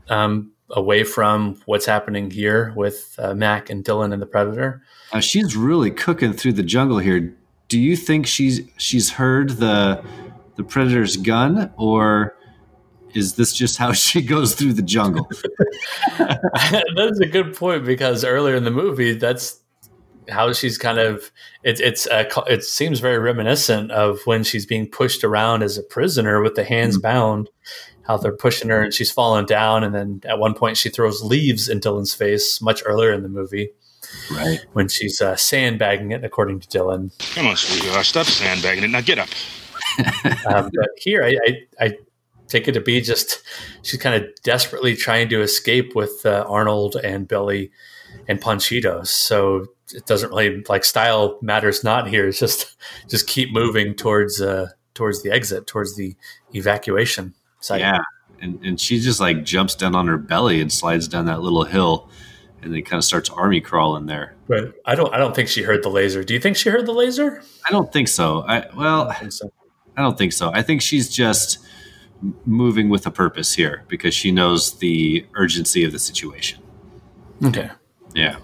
[0.09, 4.83] Um, away from what's happening here with uh, Mac and Dillon and the Predator.
[5.13, 7.35] Uh, she's really cooking through the jungle here.
[7.69, 10.03] Do you think she's she's heard the
[10.57, 12.37] the predator's gun, or
[13.15, 15.29] is this just how she goes through the jungle?
[16.19, 19.61] that's a good point because earlier in the movie, that's
[20.29, 21.31] how she's kind of
[21.63, 25.83] it, it's uh, it seems very reminiscent of when she's being pushed around as a
[25.83, 27.03] prisoner with the hands mm-hmm.
[27.03, 27.51] bound
[28.09, 29.85] how they're pushing her and she's falling down.
[29.85, 33.29] And then at one point she throws leaves in dillon's face much earlier in the
[33.29, 33.71] movie
[34.33, 34.65] right.
[34.73, 37.13] when she's uh, sandbagging it according to dillon.
[37.35, 38.89] Come on sweetheart stop sandbagging it.
[38.89, 39.29] Now get up.
[40.47, 41.99] Um, but here I, I, I
[42.47, 43.43] take it to be just
[43.83, 47.73] she's kind of desperately trying to escape with uh, arnold and billy
[48.29, 49.09] and Panchitos.
[49.09, 52.29] So it doesn't really like style matters not here.
[52.29, 52.77] It's just
[53.09, 56.15] just keep moving towards uh towards the exit, towards the
[56.55, 57.81] evacuation site.
[57.81, 57.99] Yeah.
[58.41, 61.65] And and she just like jumps down on her belly and slides down that little
[61.65, 62.09] hill
[62.63, 64.35] and then kind of starts army crawling there.
[64.49, 66.25] But I don't I don't think she heard the laser.
[66.25, 67.43] Do you think she heard the laser?
[67.69, 68.45] I don't think so.
[68.47, 69.53] I well I don't think so.
[69.97, 70.53] I, don't think so.
[70.55, 71.59] I think she's just
[72.47, 76.61] moving with a purpose here because she knows the urgency of the situation.
[77.45, 77.71] Okay.
[78.15, 78.37] Yeah.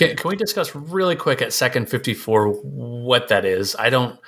[0.00, 3.76] Can, can we discuss really quick at second 54 what that is?
[3.78, 4.18] I don't.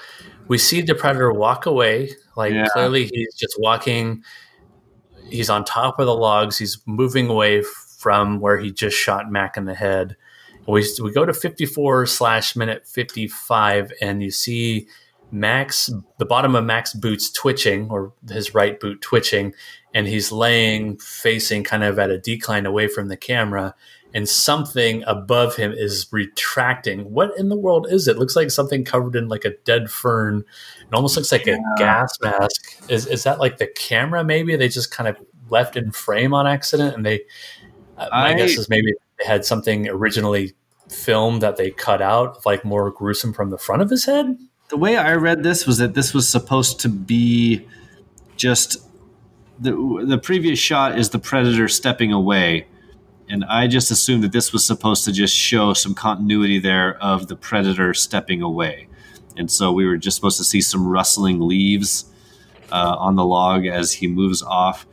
[0.47, 2.11] We see the predator walk away.
[2.37, 2.67] Like yeah.
[2.75, 4.23] clearly, he's just walking.
[5.31, 6.59] He's on top of the logs.
[6.59, 7.63] He's moving away
[7.97, 10.15] from where he just shot Mac in the head.
[10.69, 14.89] We, we go to 54 slash minute 55, and you see
[15.31, 19.55] Max, the bottom of Mac's boots twitching, or his right boot twitching,
[19.95, 23.75] and he's laying facing kind of at a decline away from the camera
[24.15, 27.13] and something above him is retracting.
[27.13, 28.19] What in the world is it?
[28.19, 30.45] Looks like something covered in like a dead fern.
[30.81, 31.57] It almost looks like yeah.
[31.57, 32.91] a gas mask.
[32.91, 34.23] Is is that like the camera?
[34.25, 35.17] Maybe they just kind of
[35.49, 37.23] left in frame on accident, and they.
[37.97, 40.55] Uh, my I, guess is maybe they had something originally
[40.89, 44.37] filmed that they cut out, like more gruesome from the front of his head.
[44.69, 47.67] The way I read this was that this was supposed to be
[48.37, 48.79] just
[49.59, 52.67] the the previous shot is the predator stepping away
[53.29, 57.29] and I just assumed that this was supposed to just show some continuity there of
[57.29, 58.89] the predator stepping away.
[59.37, 62.07] And so we were just supposed to see some rustling leaves
[62.71, 64.87] uh, on the log as he moves off.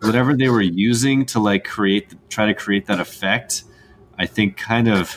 [0.00, 3.64] Whatever they were using to like create, try to create that effect,
[4.18, 5.16] I think kind of.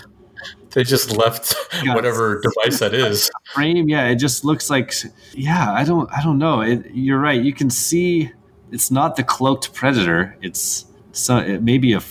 [0.71, 3.31] They just left whatever device that is.
[3.53, 4.07] Frame, yeah.
[4.07, 4.93] It just looks like,
[5.33, 5.73] yeah.
[5.73, 6.61] I don't, I don't know.
[6.61, 7.41] It, you're right.
[7.41, 8.31] You can see
[8.71, 10.37] it's not the cloaked predator.
[10.41, 12.01] It's so it may be a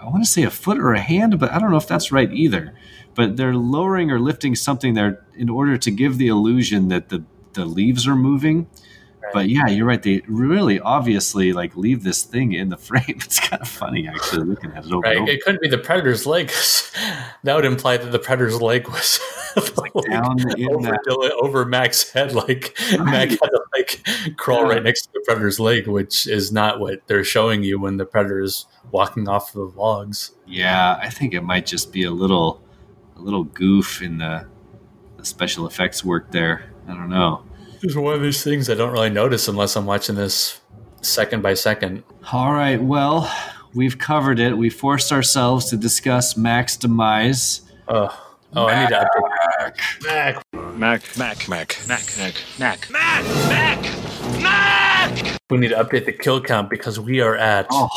[0.00, 2.10] I want to say a foot or a hand, but I don't know if that's
[2.10, 2.74] right either.
[3.14, 7.24] But they're lowering or lifting something there in order to give the illusion that the,
[7.52, 8.68] the leaves are moving.
[9.32, 10.02] But yeah, you're right.
[10.02, 13.02] They really obviously like leave this thing in the frame.
[13.08, 15.02] It's kind of funny actually looking at it over.
[15.02, 15.28] Right.
[15.28, 16.48] It couldn't be the predator's leg.
[17.44, 19.20] that would imply that the predator's leg was
[19.76, 20.40] like down
[20.70, 21.38] over, that.
[21.42, 22.32] over Mac's head.
[22.32, 23.04] Like right.
[23.04, 24.74] Mac had to like crawl yeah.
[24.74, 28.06] right next to the predator's leg, which is not what they're showing you when the
[28.06, 30.32] predator is walking off the logs.
[30.46, 32.62] Yeah, I think it might just be a little
[33.16, 34.46] a little goof in the,
[35.16, 36.72] the special effects work there.
[36.88, 37.44] I don't know.
[37.82, 40.60] It's one of these things I don't really notice unless I'm watching this
[41.00, 42.02] second by second.
[42.30, 43.32] All right, well,
[43.72, 44.56] we've covered it.
[44.56, 47.62] We forced ourselves to discuss Mac's demise.
[47.88, 48.08] Oh,
[48.54, 48.76] oh Mac.
[48.76, 49.08] I need to
[49.62, 50.04] update.
[50.04, 50.44] Mac.
[50.76, 51.18] Mac.
[51.18, 51.48] Mac.
[51.48, 51.88] Mac.
[51.88, 52.18] Mac.
[52.18, 52.34] Mac.
[52.58, 52.90] Mac.
[52.90, 53.30] Mac.
[53.48, 54.42] Mac.
[54.42, 55.40] Mac.
[55.48, 57.88] We need to update the kill count because we are at oh.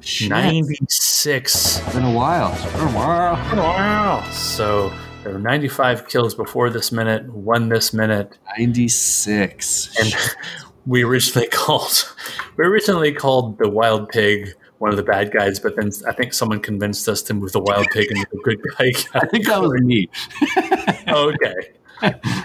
[0.00, 0.30] Shit.
[0.30, 1.78] 96.
[1.78, 2.52] It's been a while.
[2.54, 3.36] It's been a while.
[3.36, 4.24] It's been a while.
[4.32, 8.38] So there were 95 kills before this minute, one this minute.
[8.56, 9.96] 96.
[10.00, 10.14] And
[10.86, 12.14] we originally called
[12.56, 16.32] we originally called the wild pig one of the bad guys, but then I think
[16.32, 18.92] someone convinced us to move the wild pig into the good guy.
[19.20, 20.08] I think that was me.
[21.08, 21.54] okay.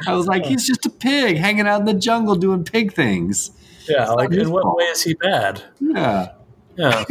[0.08, 3.52] I was like, he's just a pig hanging out in the jungle doing pig things.
[3.88, 4.78] Yeah, like in what fault.
[4.78, 5.62] way is he bad?
[5.80, 6.32] Yeah.
[6.76, 7.04] Yeah.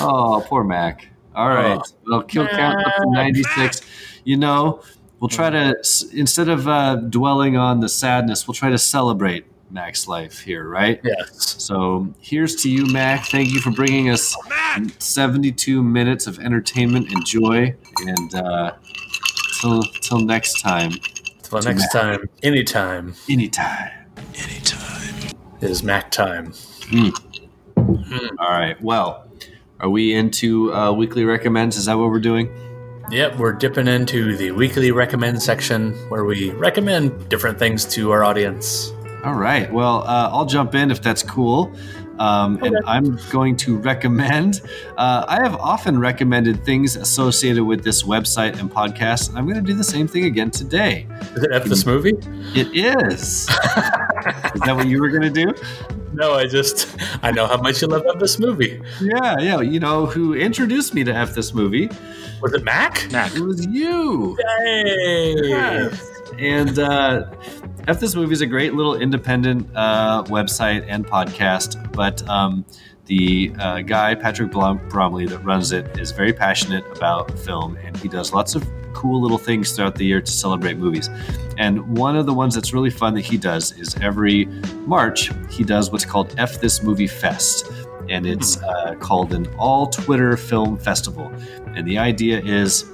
[0.00, 1.08] oh, poor Mac.
[1.34, 1.78] All right.
[1.78, 1.96] Oh.
[2.06, 3.82] Well, kill count up to 96.
[4.24, 4.82] You know,
[5.20, 5.74] we'll try to,
[6.12, 11.00] instead of uh, dwelling on the sadness, we'll try to celebrate Mac's life here, right?
[11.02, 11.56] Yes.
[11.62, 13.26] So here's to you, Mac.
[13.26, 14.36] Thank you for bringing us
[14.98, 17.74] 72 minutes of entertainment and joy.
[18.06, 18.74] And uh,
[19.60, 20.92] till, till next time.
[21.42, 21.92] Till next Mac.
[21.92, 22.28] time.
[22.42, 23.14] Anytime.
[23.28, 23.90] Anytime.
[24.36, 25.14] Anytime.
[25.60, 26.52] It is Mac time.
[26.52, 27.10] Mm.
[27.76, 28.38] Mm-hmm.
[28.38, 28.80] All right.
[28.82, 29.23] Well,
[29.84, 31.76] are we into uh, weekly recommends?
[31.76, 32.50] Is that what we're doing?
[33.10, 38.24] Yep, we're dipping into the weekly recommend section where we recommend different things to our
[38.24, 38.94] audience.
[39.24, 39.70] All right.
[39.70, 41.76] Well, uh, I'll jump in if that's cool.
[42.18, 44.62] Um, and I'm going to recommend.
[44.96, 49.28] Uh, I have often recommended things associated with this website and podcast.
[49.28, 51.06] And I'm going to do the same thing again today.
[51.34, 52.14] Is it F this movie?
[52.54, 53.50] It is.
[54.64, 55.54] is that what you were going to do?
[56.14, 58.80] No, I just I know how much you love F this movie.
[58.98, 59.60] Yeah, yeah.
[59.60, 61.90] You know who introduced me to F this movie?
[62.40, 63.10] Was it Mac?
[63.12, 63.34] Mac.
[63.34, 64.38] It was you.
[64.64, 65.34] Hey.
[65.36, 66.10] Yes.
[66.38, 67.26] And uh,
[67.88, 72.64] F This Movie is a great little independent uh, website and podcast, but um,
[73.06, 78.08] the uh, guy, Patrick Bromley, that runs it is very passionate about film, and he
[78.08, 81.10] does lots of cool little things throughout the year to celebrate movies.
[81.58, 84.46] And one of the ones that's really fun that he does is every
[84.86, 87.70] March, he does what's called F This Movie Fest.
[88.08, 91.32] And it's uh, called an all Twitter film festival.
[91.74, 92.84] And the idea is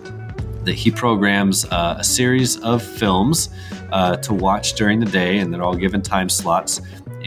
[0.65, 3.49] that he programs uh, a series of films
[3.93, 6.81] uh, to watch during the day, and they're all given time slots.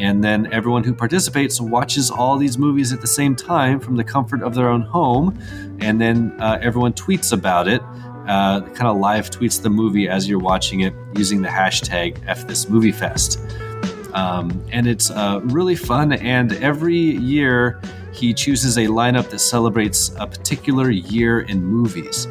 [0.03, 4.03] And then everyone who participates watches all these movies at the same time from the
[4.03, 5.39] comfort of their own home.
[5.79, 7.81] And then uh, everyone tweets about it,
[8.27, 14.13] uh, kind of live tweets the movie as you're watching it using the hashtag FThisMovieFest.
[14.13, 16.11] Um, and it's uh, really fun.
[16.11, 17.79] And every year,
[18.11, 22.27] he chooses a lineup that celebrates a particular year in movies.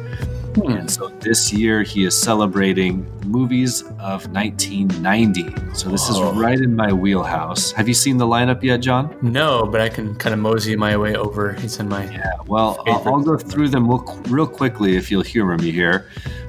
[0.55, 5.73] And so this year he is celebrating movies of 1990.
[5.75, 6.33] So this is Oh.
[6.33, 7.71] right in my wheelhouse.
[7.71, 9.15] Have you seen the lineup yet, John?
[9.21, 11.53] No, but I can kind of mosey my way over.
[11.53, 12.33] He's in my Yeah.
[12.45, 16.07] Well, I'll, I'll go through them real, real quickly if you'll humor me here.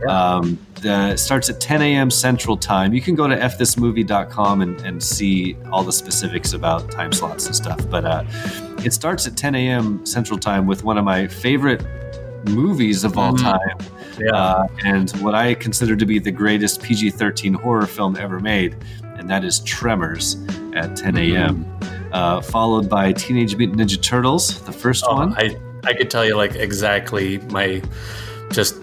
[0.08, 2.10] Um, the, it starts at 10 a.m.
[2.10, 2.92] Central Time.
[2.92, 7.56] You can go to fthismovie.com and, and see all the specifics about time slots and
[7.56, 7.80] stuff.
[7.88, 8.24] But uh,
[8.84, 10.04] it starts at 10 a.m.
[10.04, 11.82] Central Time with one of my favorite
[12.48, 13.40] movies of all Mhm.
[13.42, 13.78] time.
[14.20, 14.30] yeah.
[14.32, 18.76] uh, and what I consider to be the greatest PG 13 horror film ever made,
[19.18, 20.36] and that is Tremors
[20.74, 21.66] at 10 a.m.,
[22.12, 25.34] uh, followed by Teenage Mutant Ninja Turtles, the first Oh, one.
[25.36, 27.82] I I could tell you like exactly my
[28.52, 28.76] just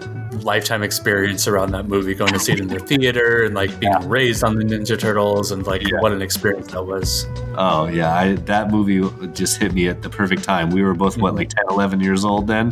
[0.43, 3.93] lifetime experience around that movie, going to see it in the theater and like being
[4.07, 5.99] raised on the Ninja Turtles and like Yeah.
[5.99, 7.25] what an experience that was.
[7.57, 9.01] Oh, yeah, I, that movie
[9.33, 10.69] just hit me at the perfect time.
[10.69, 12.71] We were both, what, like 10, 11 years old then?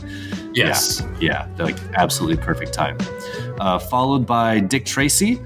[0.54, 1.04] Yes.
[1.20, 2.98] Yeah, like absolutely perfect time.
[3.60, 5.40] Uh, followed by Dick Tracy,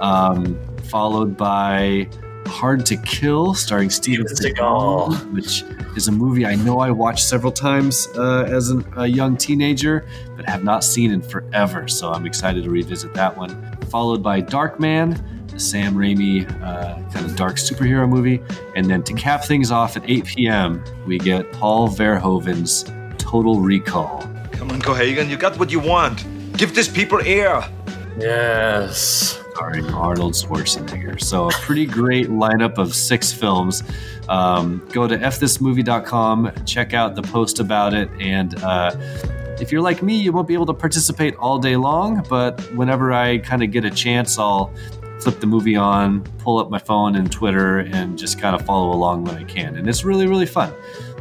[0.00, 2.08] um, followed by
[2.46, 5.64] Hard to Kill, starring Steven Seagal, which
[5.96, 10.06] is a movie I know I watched several times uh, as an, a young teenager,
[10.36, 11.88] but have not seen in forever.
[11.88, 13.76] So I'm excited to revisit that one.
[13.88, 18.42] Followed by Darkman, the Sam Raimi uh, kind of dark superhero movie,
[18.76, 20.84] and then to cap things off at 8 p.m.
[21.06, 22.84] we get Paul Verhoeven's
[23.18, 24.29] Total Recall.
[24.60, 26.22] Come on, Cohagen, you got what you want.
[26.54, 27.66] Give these people air.
[28.18, 29.40] Yes.
[29.54, 31.18] starring Arnold Schwarzenegger.
[31.18, 33.82] So a pretty great lineup of six films.
[34.28, 38.94] Um, go to fthismovie.com, check out the post about it, and uh,
[39.58, 42.22] if you're like me, you won't be able to participate all day long.
[42.28, 44.74] But whenever I kind of get a chance, I'll
[45.20, 48.92] flip the movie on, pull up my phone and Twitter, and just kind of follow
[48.92, 49.76] along when I can.
[49.76, 50.70] And it's really, really fun.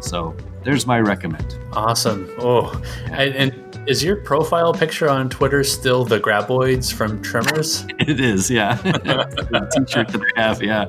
[0.02, 1.58] So there's my recommend.
[1.74, 2.30] Awesome.
[2.40, 7.86] Oh, and, and is your profile picture on Twitter still the graboids from Tremors?
[8.00, 8.76] It is, yeah.
[8.82, 10.86] the t-shirt that I have, yeah.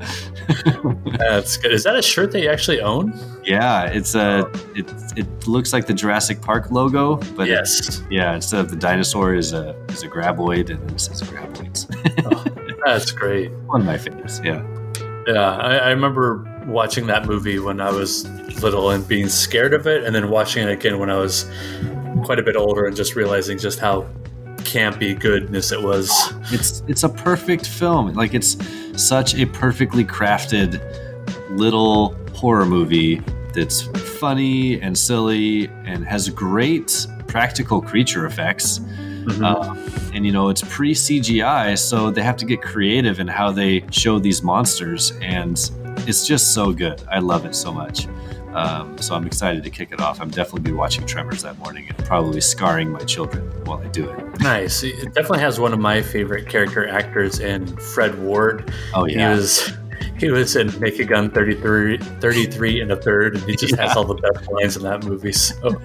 [1.19, 1.73] That's good.
[1.73, 3.13] Is that a shirt that you actually own?
[3.45, 8.03] Yeah, it's a it, it looks like the Jurassic Park logo, but yes.
[8.11, 11.87] yeah, instead of the dinosaur is a is a graboid, and it says graboids.
[12.25, 13.51] Oh, that's great.
[13.67, 14.41] One of my favorites.
[14.43, 14.65] Yeah,
[15.27, 18.29] Yeah, I, I remember watching that movie when I was
[18.63, 21.51] little and being scared of it, and then watching it again when I was
[22.25, 24.07] quite a bit older and just realizing just how
[24.59, 26.33] campy goodness it was.
[26.53, 28.15] it's it's a perfect film.
[28.15, 28.57] Like it's
[28.97, 30.81] such a perfectly crafted
[31.51, 33.23] little horror movie
[33.55, 33.83] that's
[34.19, 38.81] funny and silly and has great practical creature effects.
[39.43, 39.77] Uh,
[40.15, 43.85] and you know it's pre CGI, so they have to get creative in how they
[43.91, 45.71] show these monsters, and
[46.09, 47.03] it's just so good.
[47.11, 48.07] I love it so much.
[48.55, 50.21] Um, so I'm excited to kick it off.
[50.21, 54.11] I'm definitely be watching Tremors that morning and probably scarring my children while I do
[54.11, 54.41] it.
[54.41, 54.83] Nice.
[54.83, 58.73] It definitely has one of my favorite character actors in Fred Ward.
[58.93, 59.31] Oh yeah.
[59.31, 59.73] He was
[60.19, 64.05] he was in Naked Gun 33, 33 and a third, and he just has all
[64.05, 65.33] the best lines in that movie.
[65.33, 65.81] So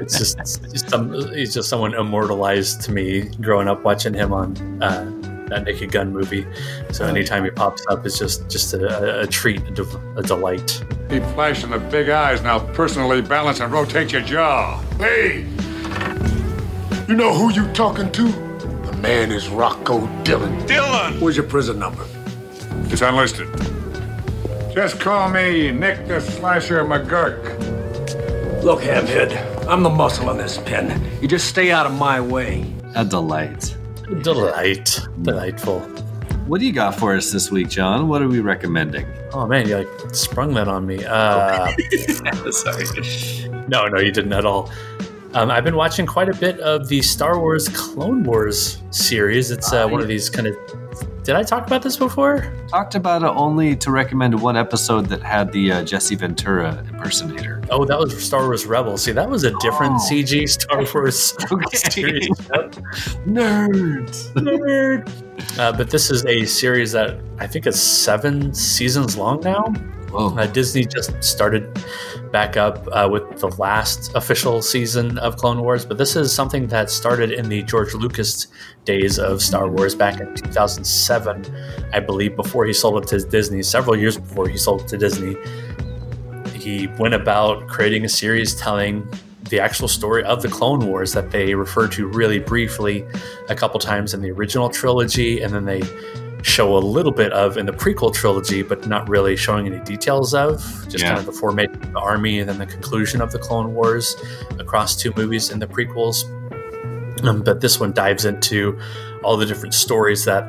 [0.00, 4.32] it's just it's just some, he's just someone immortalized to me growing up watching him
[4.32, 5.10] on uh,
[5.52, 6.46] that Naked Gun movie.
[6.90, 10.82] So anytime he pops up, it's just just a, a treat, a, de- a delight.
[11.08, 12.58] Keep flashing the big eyes now.
[12.58, 14.80] Personally balance and rotate your jaw.
[14.98, 15.46] Hey,
[17.08, 18.28] you know who you talking to?
[18.28, 20.58] The man is Rocco Dillon.
[20.66, 21.20] Dylan!
[21.20, 22.06] Where's your prison number?
[22.90, 23.48] It's unlisted.
[24.74, 27.42] Just call me Nick the Slasher McGurk.
[28.62, 31.02] Look, Hamhead, I'm the muscle in this pen.
[31.20, 32.64] You just stay out of my way.
[32.94, 33.76] A delight.
[34.22, 34.98] Delight.
[35.22, 35.80] Delightful.
[36.46, 38.08] What do you got for us this week, John?
[38.08, 39.06] What are we recommending?
[39.32, 41.04] Oh man, you like sprung that on me.
[41.04, 41.72] Uh,
[42.50, 42.84] Sorry.
[43.68, 44.70] no, no, you didn't at all.
[45.34, 49.50] Um, I've been watching quite a bit of the Star Wars Clone Wars series.
[49.50, 50.56] It's uh, one of these kind of.
[51.22, 52.52] Did I talk about this before?
[52.68, 57.61] Talked about it only to recommend one episode that had the uh, Jesse Ventura impersonator.
[57.72, 59.02] Oh, that was Star Wars Rebels.
[59.02, 60.08] See, that was a different Oh.
[60.10, 61.76] CG Star Wars Okay.
[61.76, 62.28] series.
[63.26, 64.32] Nerds.
[64.34, 65.58] Nerd.
[65.58, 69.72] Uh, but this is a series that I think is seven seasons long now.
[70.14, 71.74] Uh, Disney just started
[72.32, 76.66] back up uh, with the last official season of Clone Wars, but this is something
[76.66, 78.48] that started in the George Lucas
[78.84, 81.46] days of Star Wars back in 2007,
[81.94, 84.98] I believe, before he sold it to Disney, several years before he sold it to
[84.98, 85.34] Disney.
[86.62, 89.08] He went about creating a series telling
[89.50, 93.04] the actual story of the Clone Wars that they refer to really briefly
[93.48, 95.82] a couple times in the original trilogy, and then they
[96.42, 100.34] show a little bit of in the prequel trilogy, but not really showing any details
[100.34, 100.60] of.
[100.88, 101.08] Just Yeah.
[101.08, 104.16] kind of the formation of the army and then the conclusion of the Clone Wars
[104.60, 106.24] across two movies in the prequels.
[107.24, 108.78] Um, but this one dives into
[109.24, 110.44] all the different stories that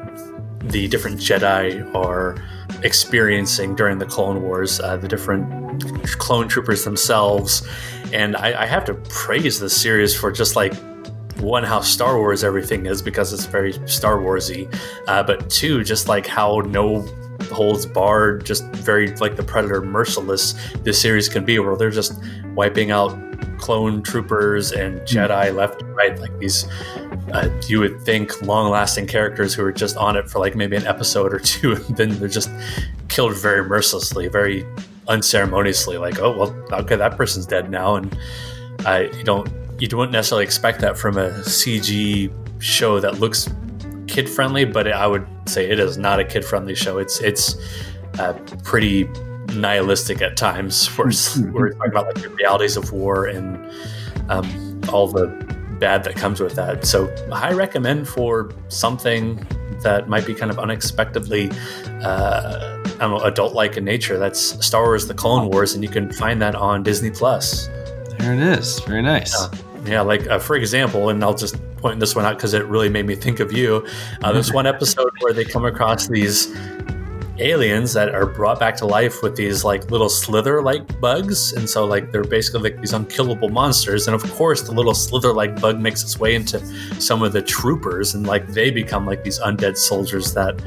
[0.61, 2.35] the different Jedi are
[2.81, 5.83] experiencing during the Clone Wars, uh, the different
[6.17, 7.67] clone troopers themselves.
[8.11, 10.73] And I, I have to praise this series for just like
[11.37, 14.73] one how Star Wars everything is because it's very Star Warsy,
[15.07, 17.01] uh, but two just like how no
[17.51, 22.21] holds barred, just very like the Predator merciless this series can be, where they're just
[22.53, 23.17] wiping out
[23.57, 26.65] clone troopers and Jedi left and right, like these.
[27.31, 30.85] Uh, you would think long-lasting characters who are just on it for like maybe an
[30.85, 32.49] episode or two, and then they're just
[33.07, 34.65] killed very mercilessly, very
[35.07, 35.97] unceremoniously.
[35.97, 38.17] Like, oh well, okay, that person's dead now, and
[38.85, 39.49] I you don't
[39.79, 43.49] you don't necessarily expect that from a CG show that looks
[44.07, 46.97] kid friendly, but I would say it is not a kid friendly show.
[46.97, 47.55] It's it's
[48.19, 49.09] uh, pretty
[49.55, 50.89] nihilistic at times.
[50.97, 51.11] We're,
[51.51, 53.71] we're talking about like the realities of war and
[54.29, 55.27] um, all the
[55.79, 56.85] bad that comes with that.
[56.85, 59.45] So I recommend for something
[59.81, 61.51] that might be kind of unexpectedly,
[62.01, 64.17] uh, I don't know, adult like in nature.
[64.17, 67.67] That's Star Wars: The Clone Wars, and you can find that on Disney Plus.
[68.17, 68.79] There it is.
[68.81, 69.35] Very nice.
[69.85, 72.87] Yeah, like uh, for example, and I'll just point this one out because it really
[72.89, 73.85] made me think of you.
[74.23, 76.47] Uh, there's one episode where they come across these
[77.39, 81.53] aliens that are brought back to life with these like little slither like bugs.
[81.53, 84.07] And so like they're basically like these unkillable monsters.
[84.07, 86.59] And of course the little slither like bug makes its way into
[87.01, 88.13] some of the troopers.
[88.13, 90.61] And like they become like these undead soldiers that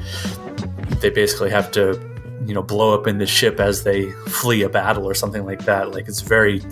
[1.00, 2.00] they basically have to
[2.46, 5.64] you know blow up in the ship as they flee a battle or something like
[5.66, 5.92] that.
[5.92, 6.62] Like it's very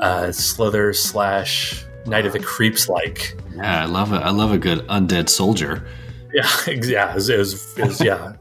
[0.00, 4.18] uh slither slash night of the creeps like Yeah, I love it.
[4.18, 5.86] I love a good undead soldier.
[6.32, 8.34] yeah yeah it was, it was, it was yeah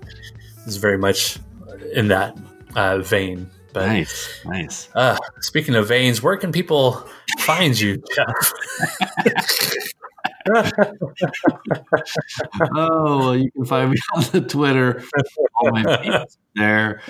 [0.66, 1.38] it's very much
[1.94, 2.38] in that
[2.76, 4.90] uh vein but Nice, nice.
[4.96, 7.04] uh speaking of veins where can people
[7.40, 8.02] find you
[12.76, 15.04] oh, well, you can find me on the Twitter.
[15.56, 17.02] All my feeds there.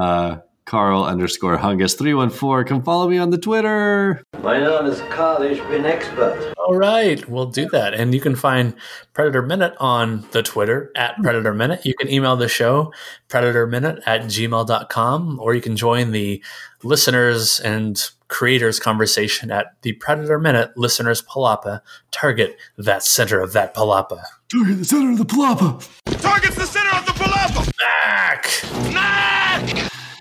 [0.00, 2.64] Uh, Carl underscore Hungus three one four.
[2.64, 4.22] Come follow me on the Twitter.
[4.42, 6.54] My name is Carl, ich bin expert.
[6.56, 7.94] All right, we'll do that.
[7.94, 8.74] And you can find
[9.12, 11.84] Predator Minute on the Twitter at Predator Minute.
[11.84, 12.92] You can email the show,
[13.28, 16.42] predatorminute at gmail.com, or you can join the
[16.84, 21.80] listeners and creators conversation at the Predator Minute Listeners Palapa.
[22.12, 24.22] Target that center of that palapa.
[24.50, 25.88] Target the center of the palapa.
[26.22, 27.72] Target's the center of the palapa!
[27.78, 28.94] Back!
[28.94, 29.39] Mac!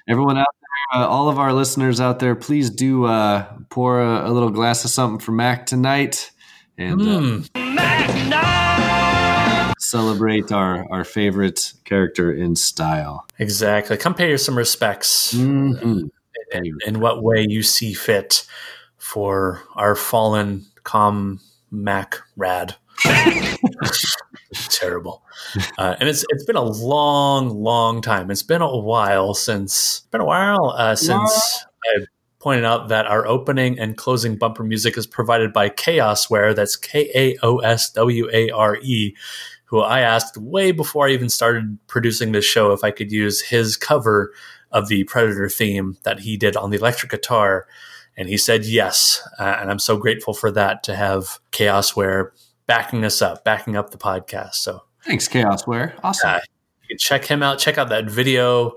[0.10, 0.48] Everyone out
[0.92, 4.50] there, uh, all of our listeners out there, please do uh, pour a, a little
[4.50, 6.32] glass of something for Mac tonight
[6.78, 7.06] and uh,
[7.56, 13.26] Mm, celebrate our, our favorite character in style.
[13.38, 13.98] exactly.
[13.98, 15.34] Come pay her some respects.
[15.36, 16.10] Mhm.
[16.54, 18.46] in, in what way you see fit
[18.98, 21.40] for our fallen com
[21.72, 22.76] mac rad
[24.80, 25.24] terrible
[25.78, 30.22] uh, and it's it's been a long long time it's been a while since been
[30.22, 32.00] a while uh, since i
[32.40, 37.36] pointed out that our opening and closing bumper music is provided by kaosware that's k-a-o-s-w-a-r-e
[39.66, 43.42] who i asked way before i even started producing this show if i could use
[43.42, 44.32] his cover
[44.72, 47.68] of the Predator theme that he did on the electric guitar.
[48.18, 49.28] And he said yes.
[49.40, 52.32] Uh, and I'm so grateful for that to have Kaosware
[52.70, 54.54] backing us up, backing up the podcast.
[54.56, 55.94] So Thanks, Kaosware.
[56.04, 56.30] Awesome.
[56.30, 56.40] uh,
[56.84, 58.74] you can check him out, check out that video.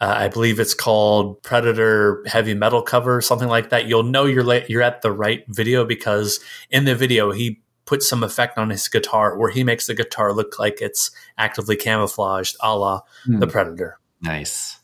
[0.00, 3.86] Uh, I believe it's called Predator Heavy Metal Cover, something like that.
[3.86, 8.08] You'll know you're la- you're at the right video because in the video he puts
[8.08, 12.56] some effect on his guitar where he makes the guitar look like it's actively camouflaged,
[12.60, 13.38] a la Hmm.
[13.38, 13.98] the Predator.
[14.20, 14.78] Nice.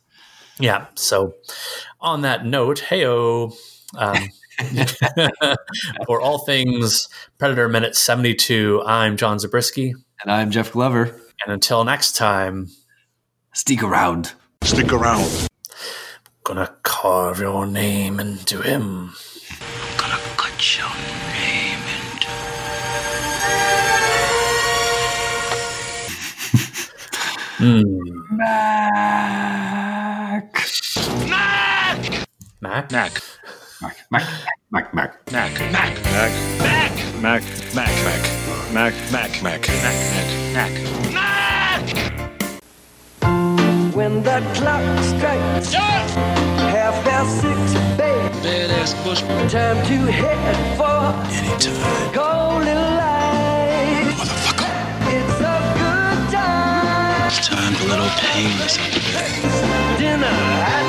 [0.60, 0.86] Yeah.
[0.94, 1.34] So,
[2.00, 3.52] on that note, heyo.
[3.96, 4.28] Um,
[6.06, 9.94] for all things Predator Minute 72, I'm John Zabriskie.
[10.22, 11.20] And I'm Jeff Glover.
[11.44, 12.68] And until next time,
[13.56, 14.32] Stick around.
[14.64, 15.48] Stick around.
[16.42, 19.12] gonna carve your name into him.
[19.96, 20.90] Gonna cut your
[21.30, 22.26] name into.
[27.58, 28.36] Hmm.
[28.36, 29.44] Mac.
[31.28, 32.26] Mac!
[32.60, 32.90] Mac?
[32.90, 32.90] Mac.
[32.90, 33.22] Mac.
[34.14, 34.22] Mac.
[34.70, 34.94] Mac.
[34.94, 35.10] Mac.
[35.32, 35.58] Mac.
[35.72, 35.92] Mac.
[36.12, 36.32] Mac.
[36.70, 36.92] Mac.
[37.20, 37.42] Mac.
[37.74, 37.92] Mac.
[38.72, 38.94] Mac.
[39.12, 39.42] Mac.
[39.42, 39.42] Mac.
[39.42, 39.62] Mac.
[39.82, 39.98] Mac.
[40.54, 40.72] Mac.
[41.12, 41.84] Mac.
[43.92, 47.58] When the clock strikes half past six,
[47.98, 49.22] babe, Badass bush.
[49.50, 51.00] time to head for
[51.34, 52.12] Anytime.
[52.14, 54.14] golden light.
[54.14, 54.74] Motherfucker.
[55.16, 57.26] It's a good time.
[57.26, 58.76] It's Time for a little painless.
[59.98, 60.86] Dinner at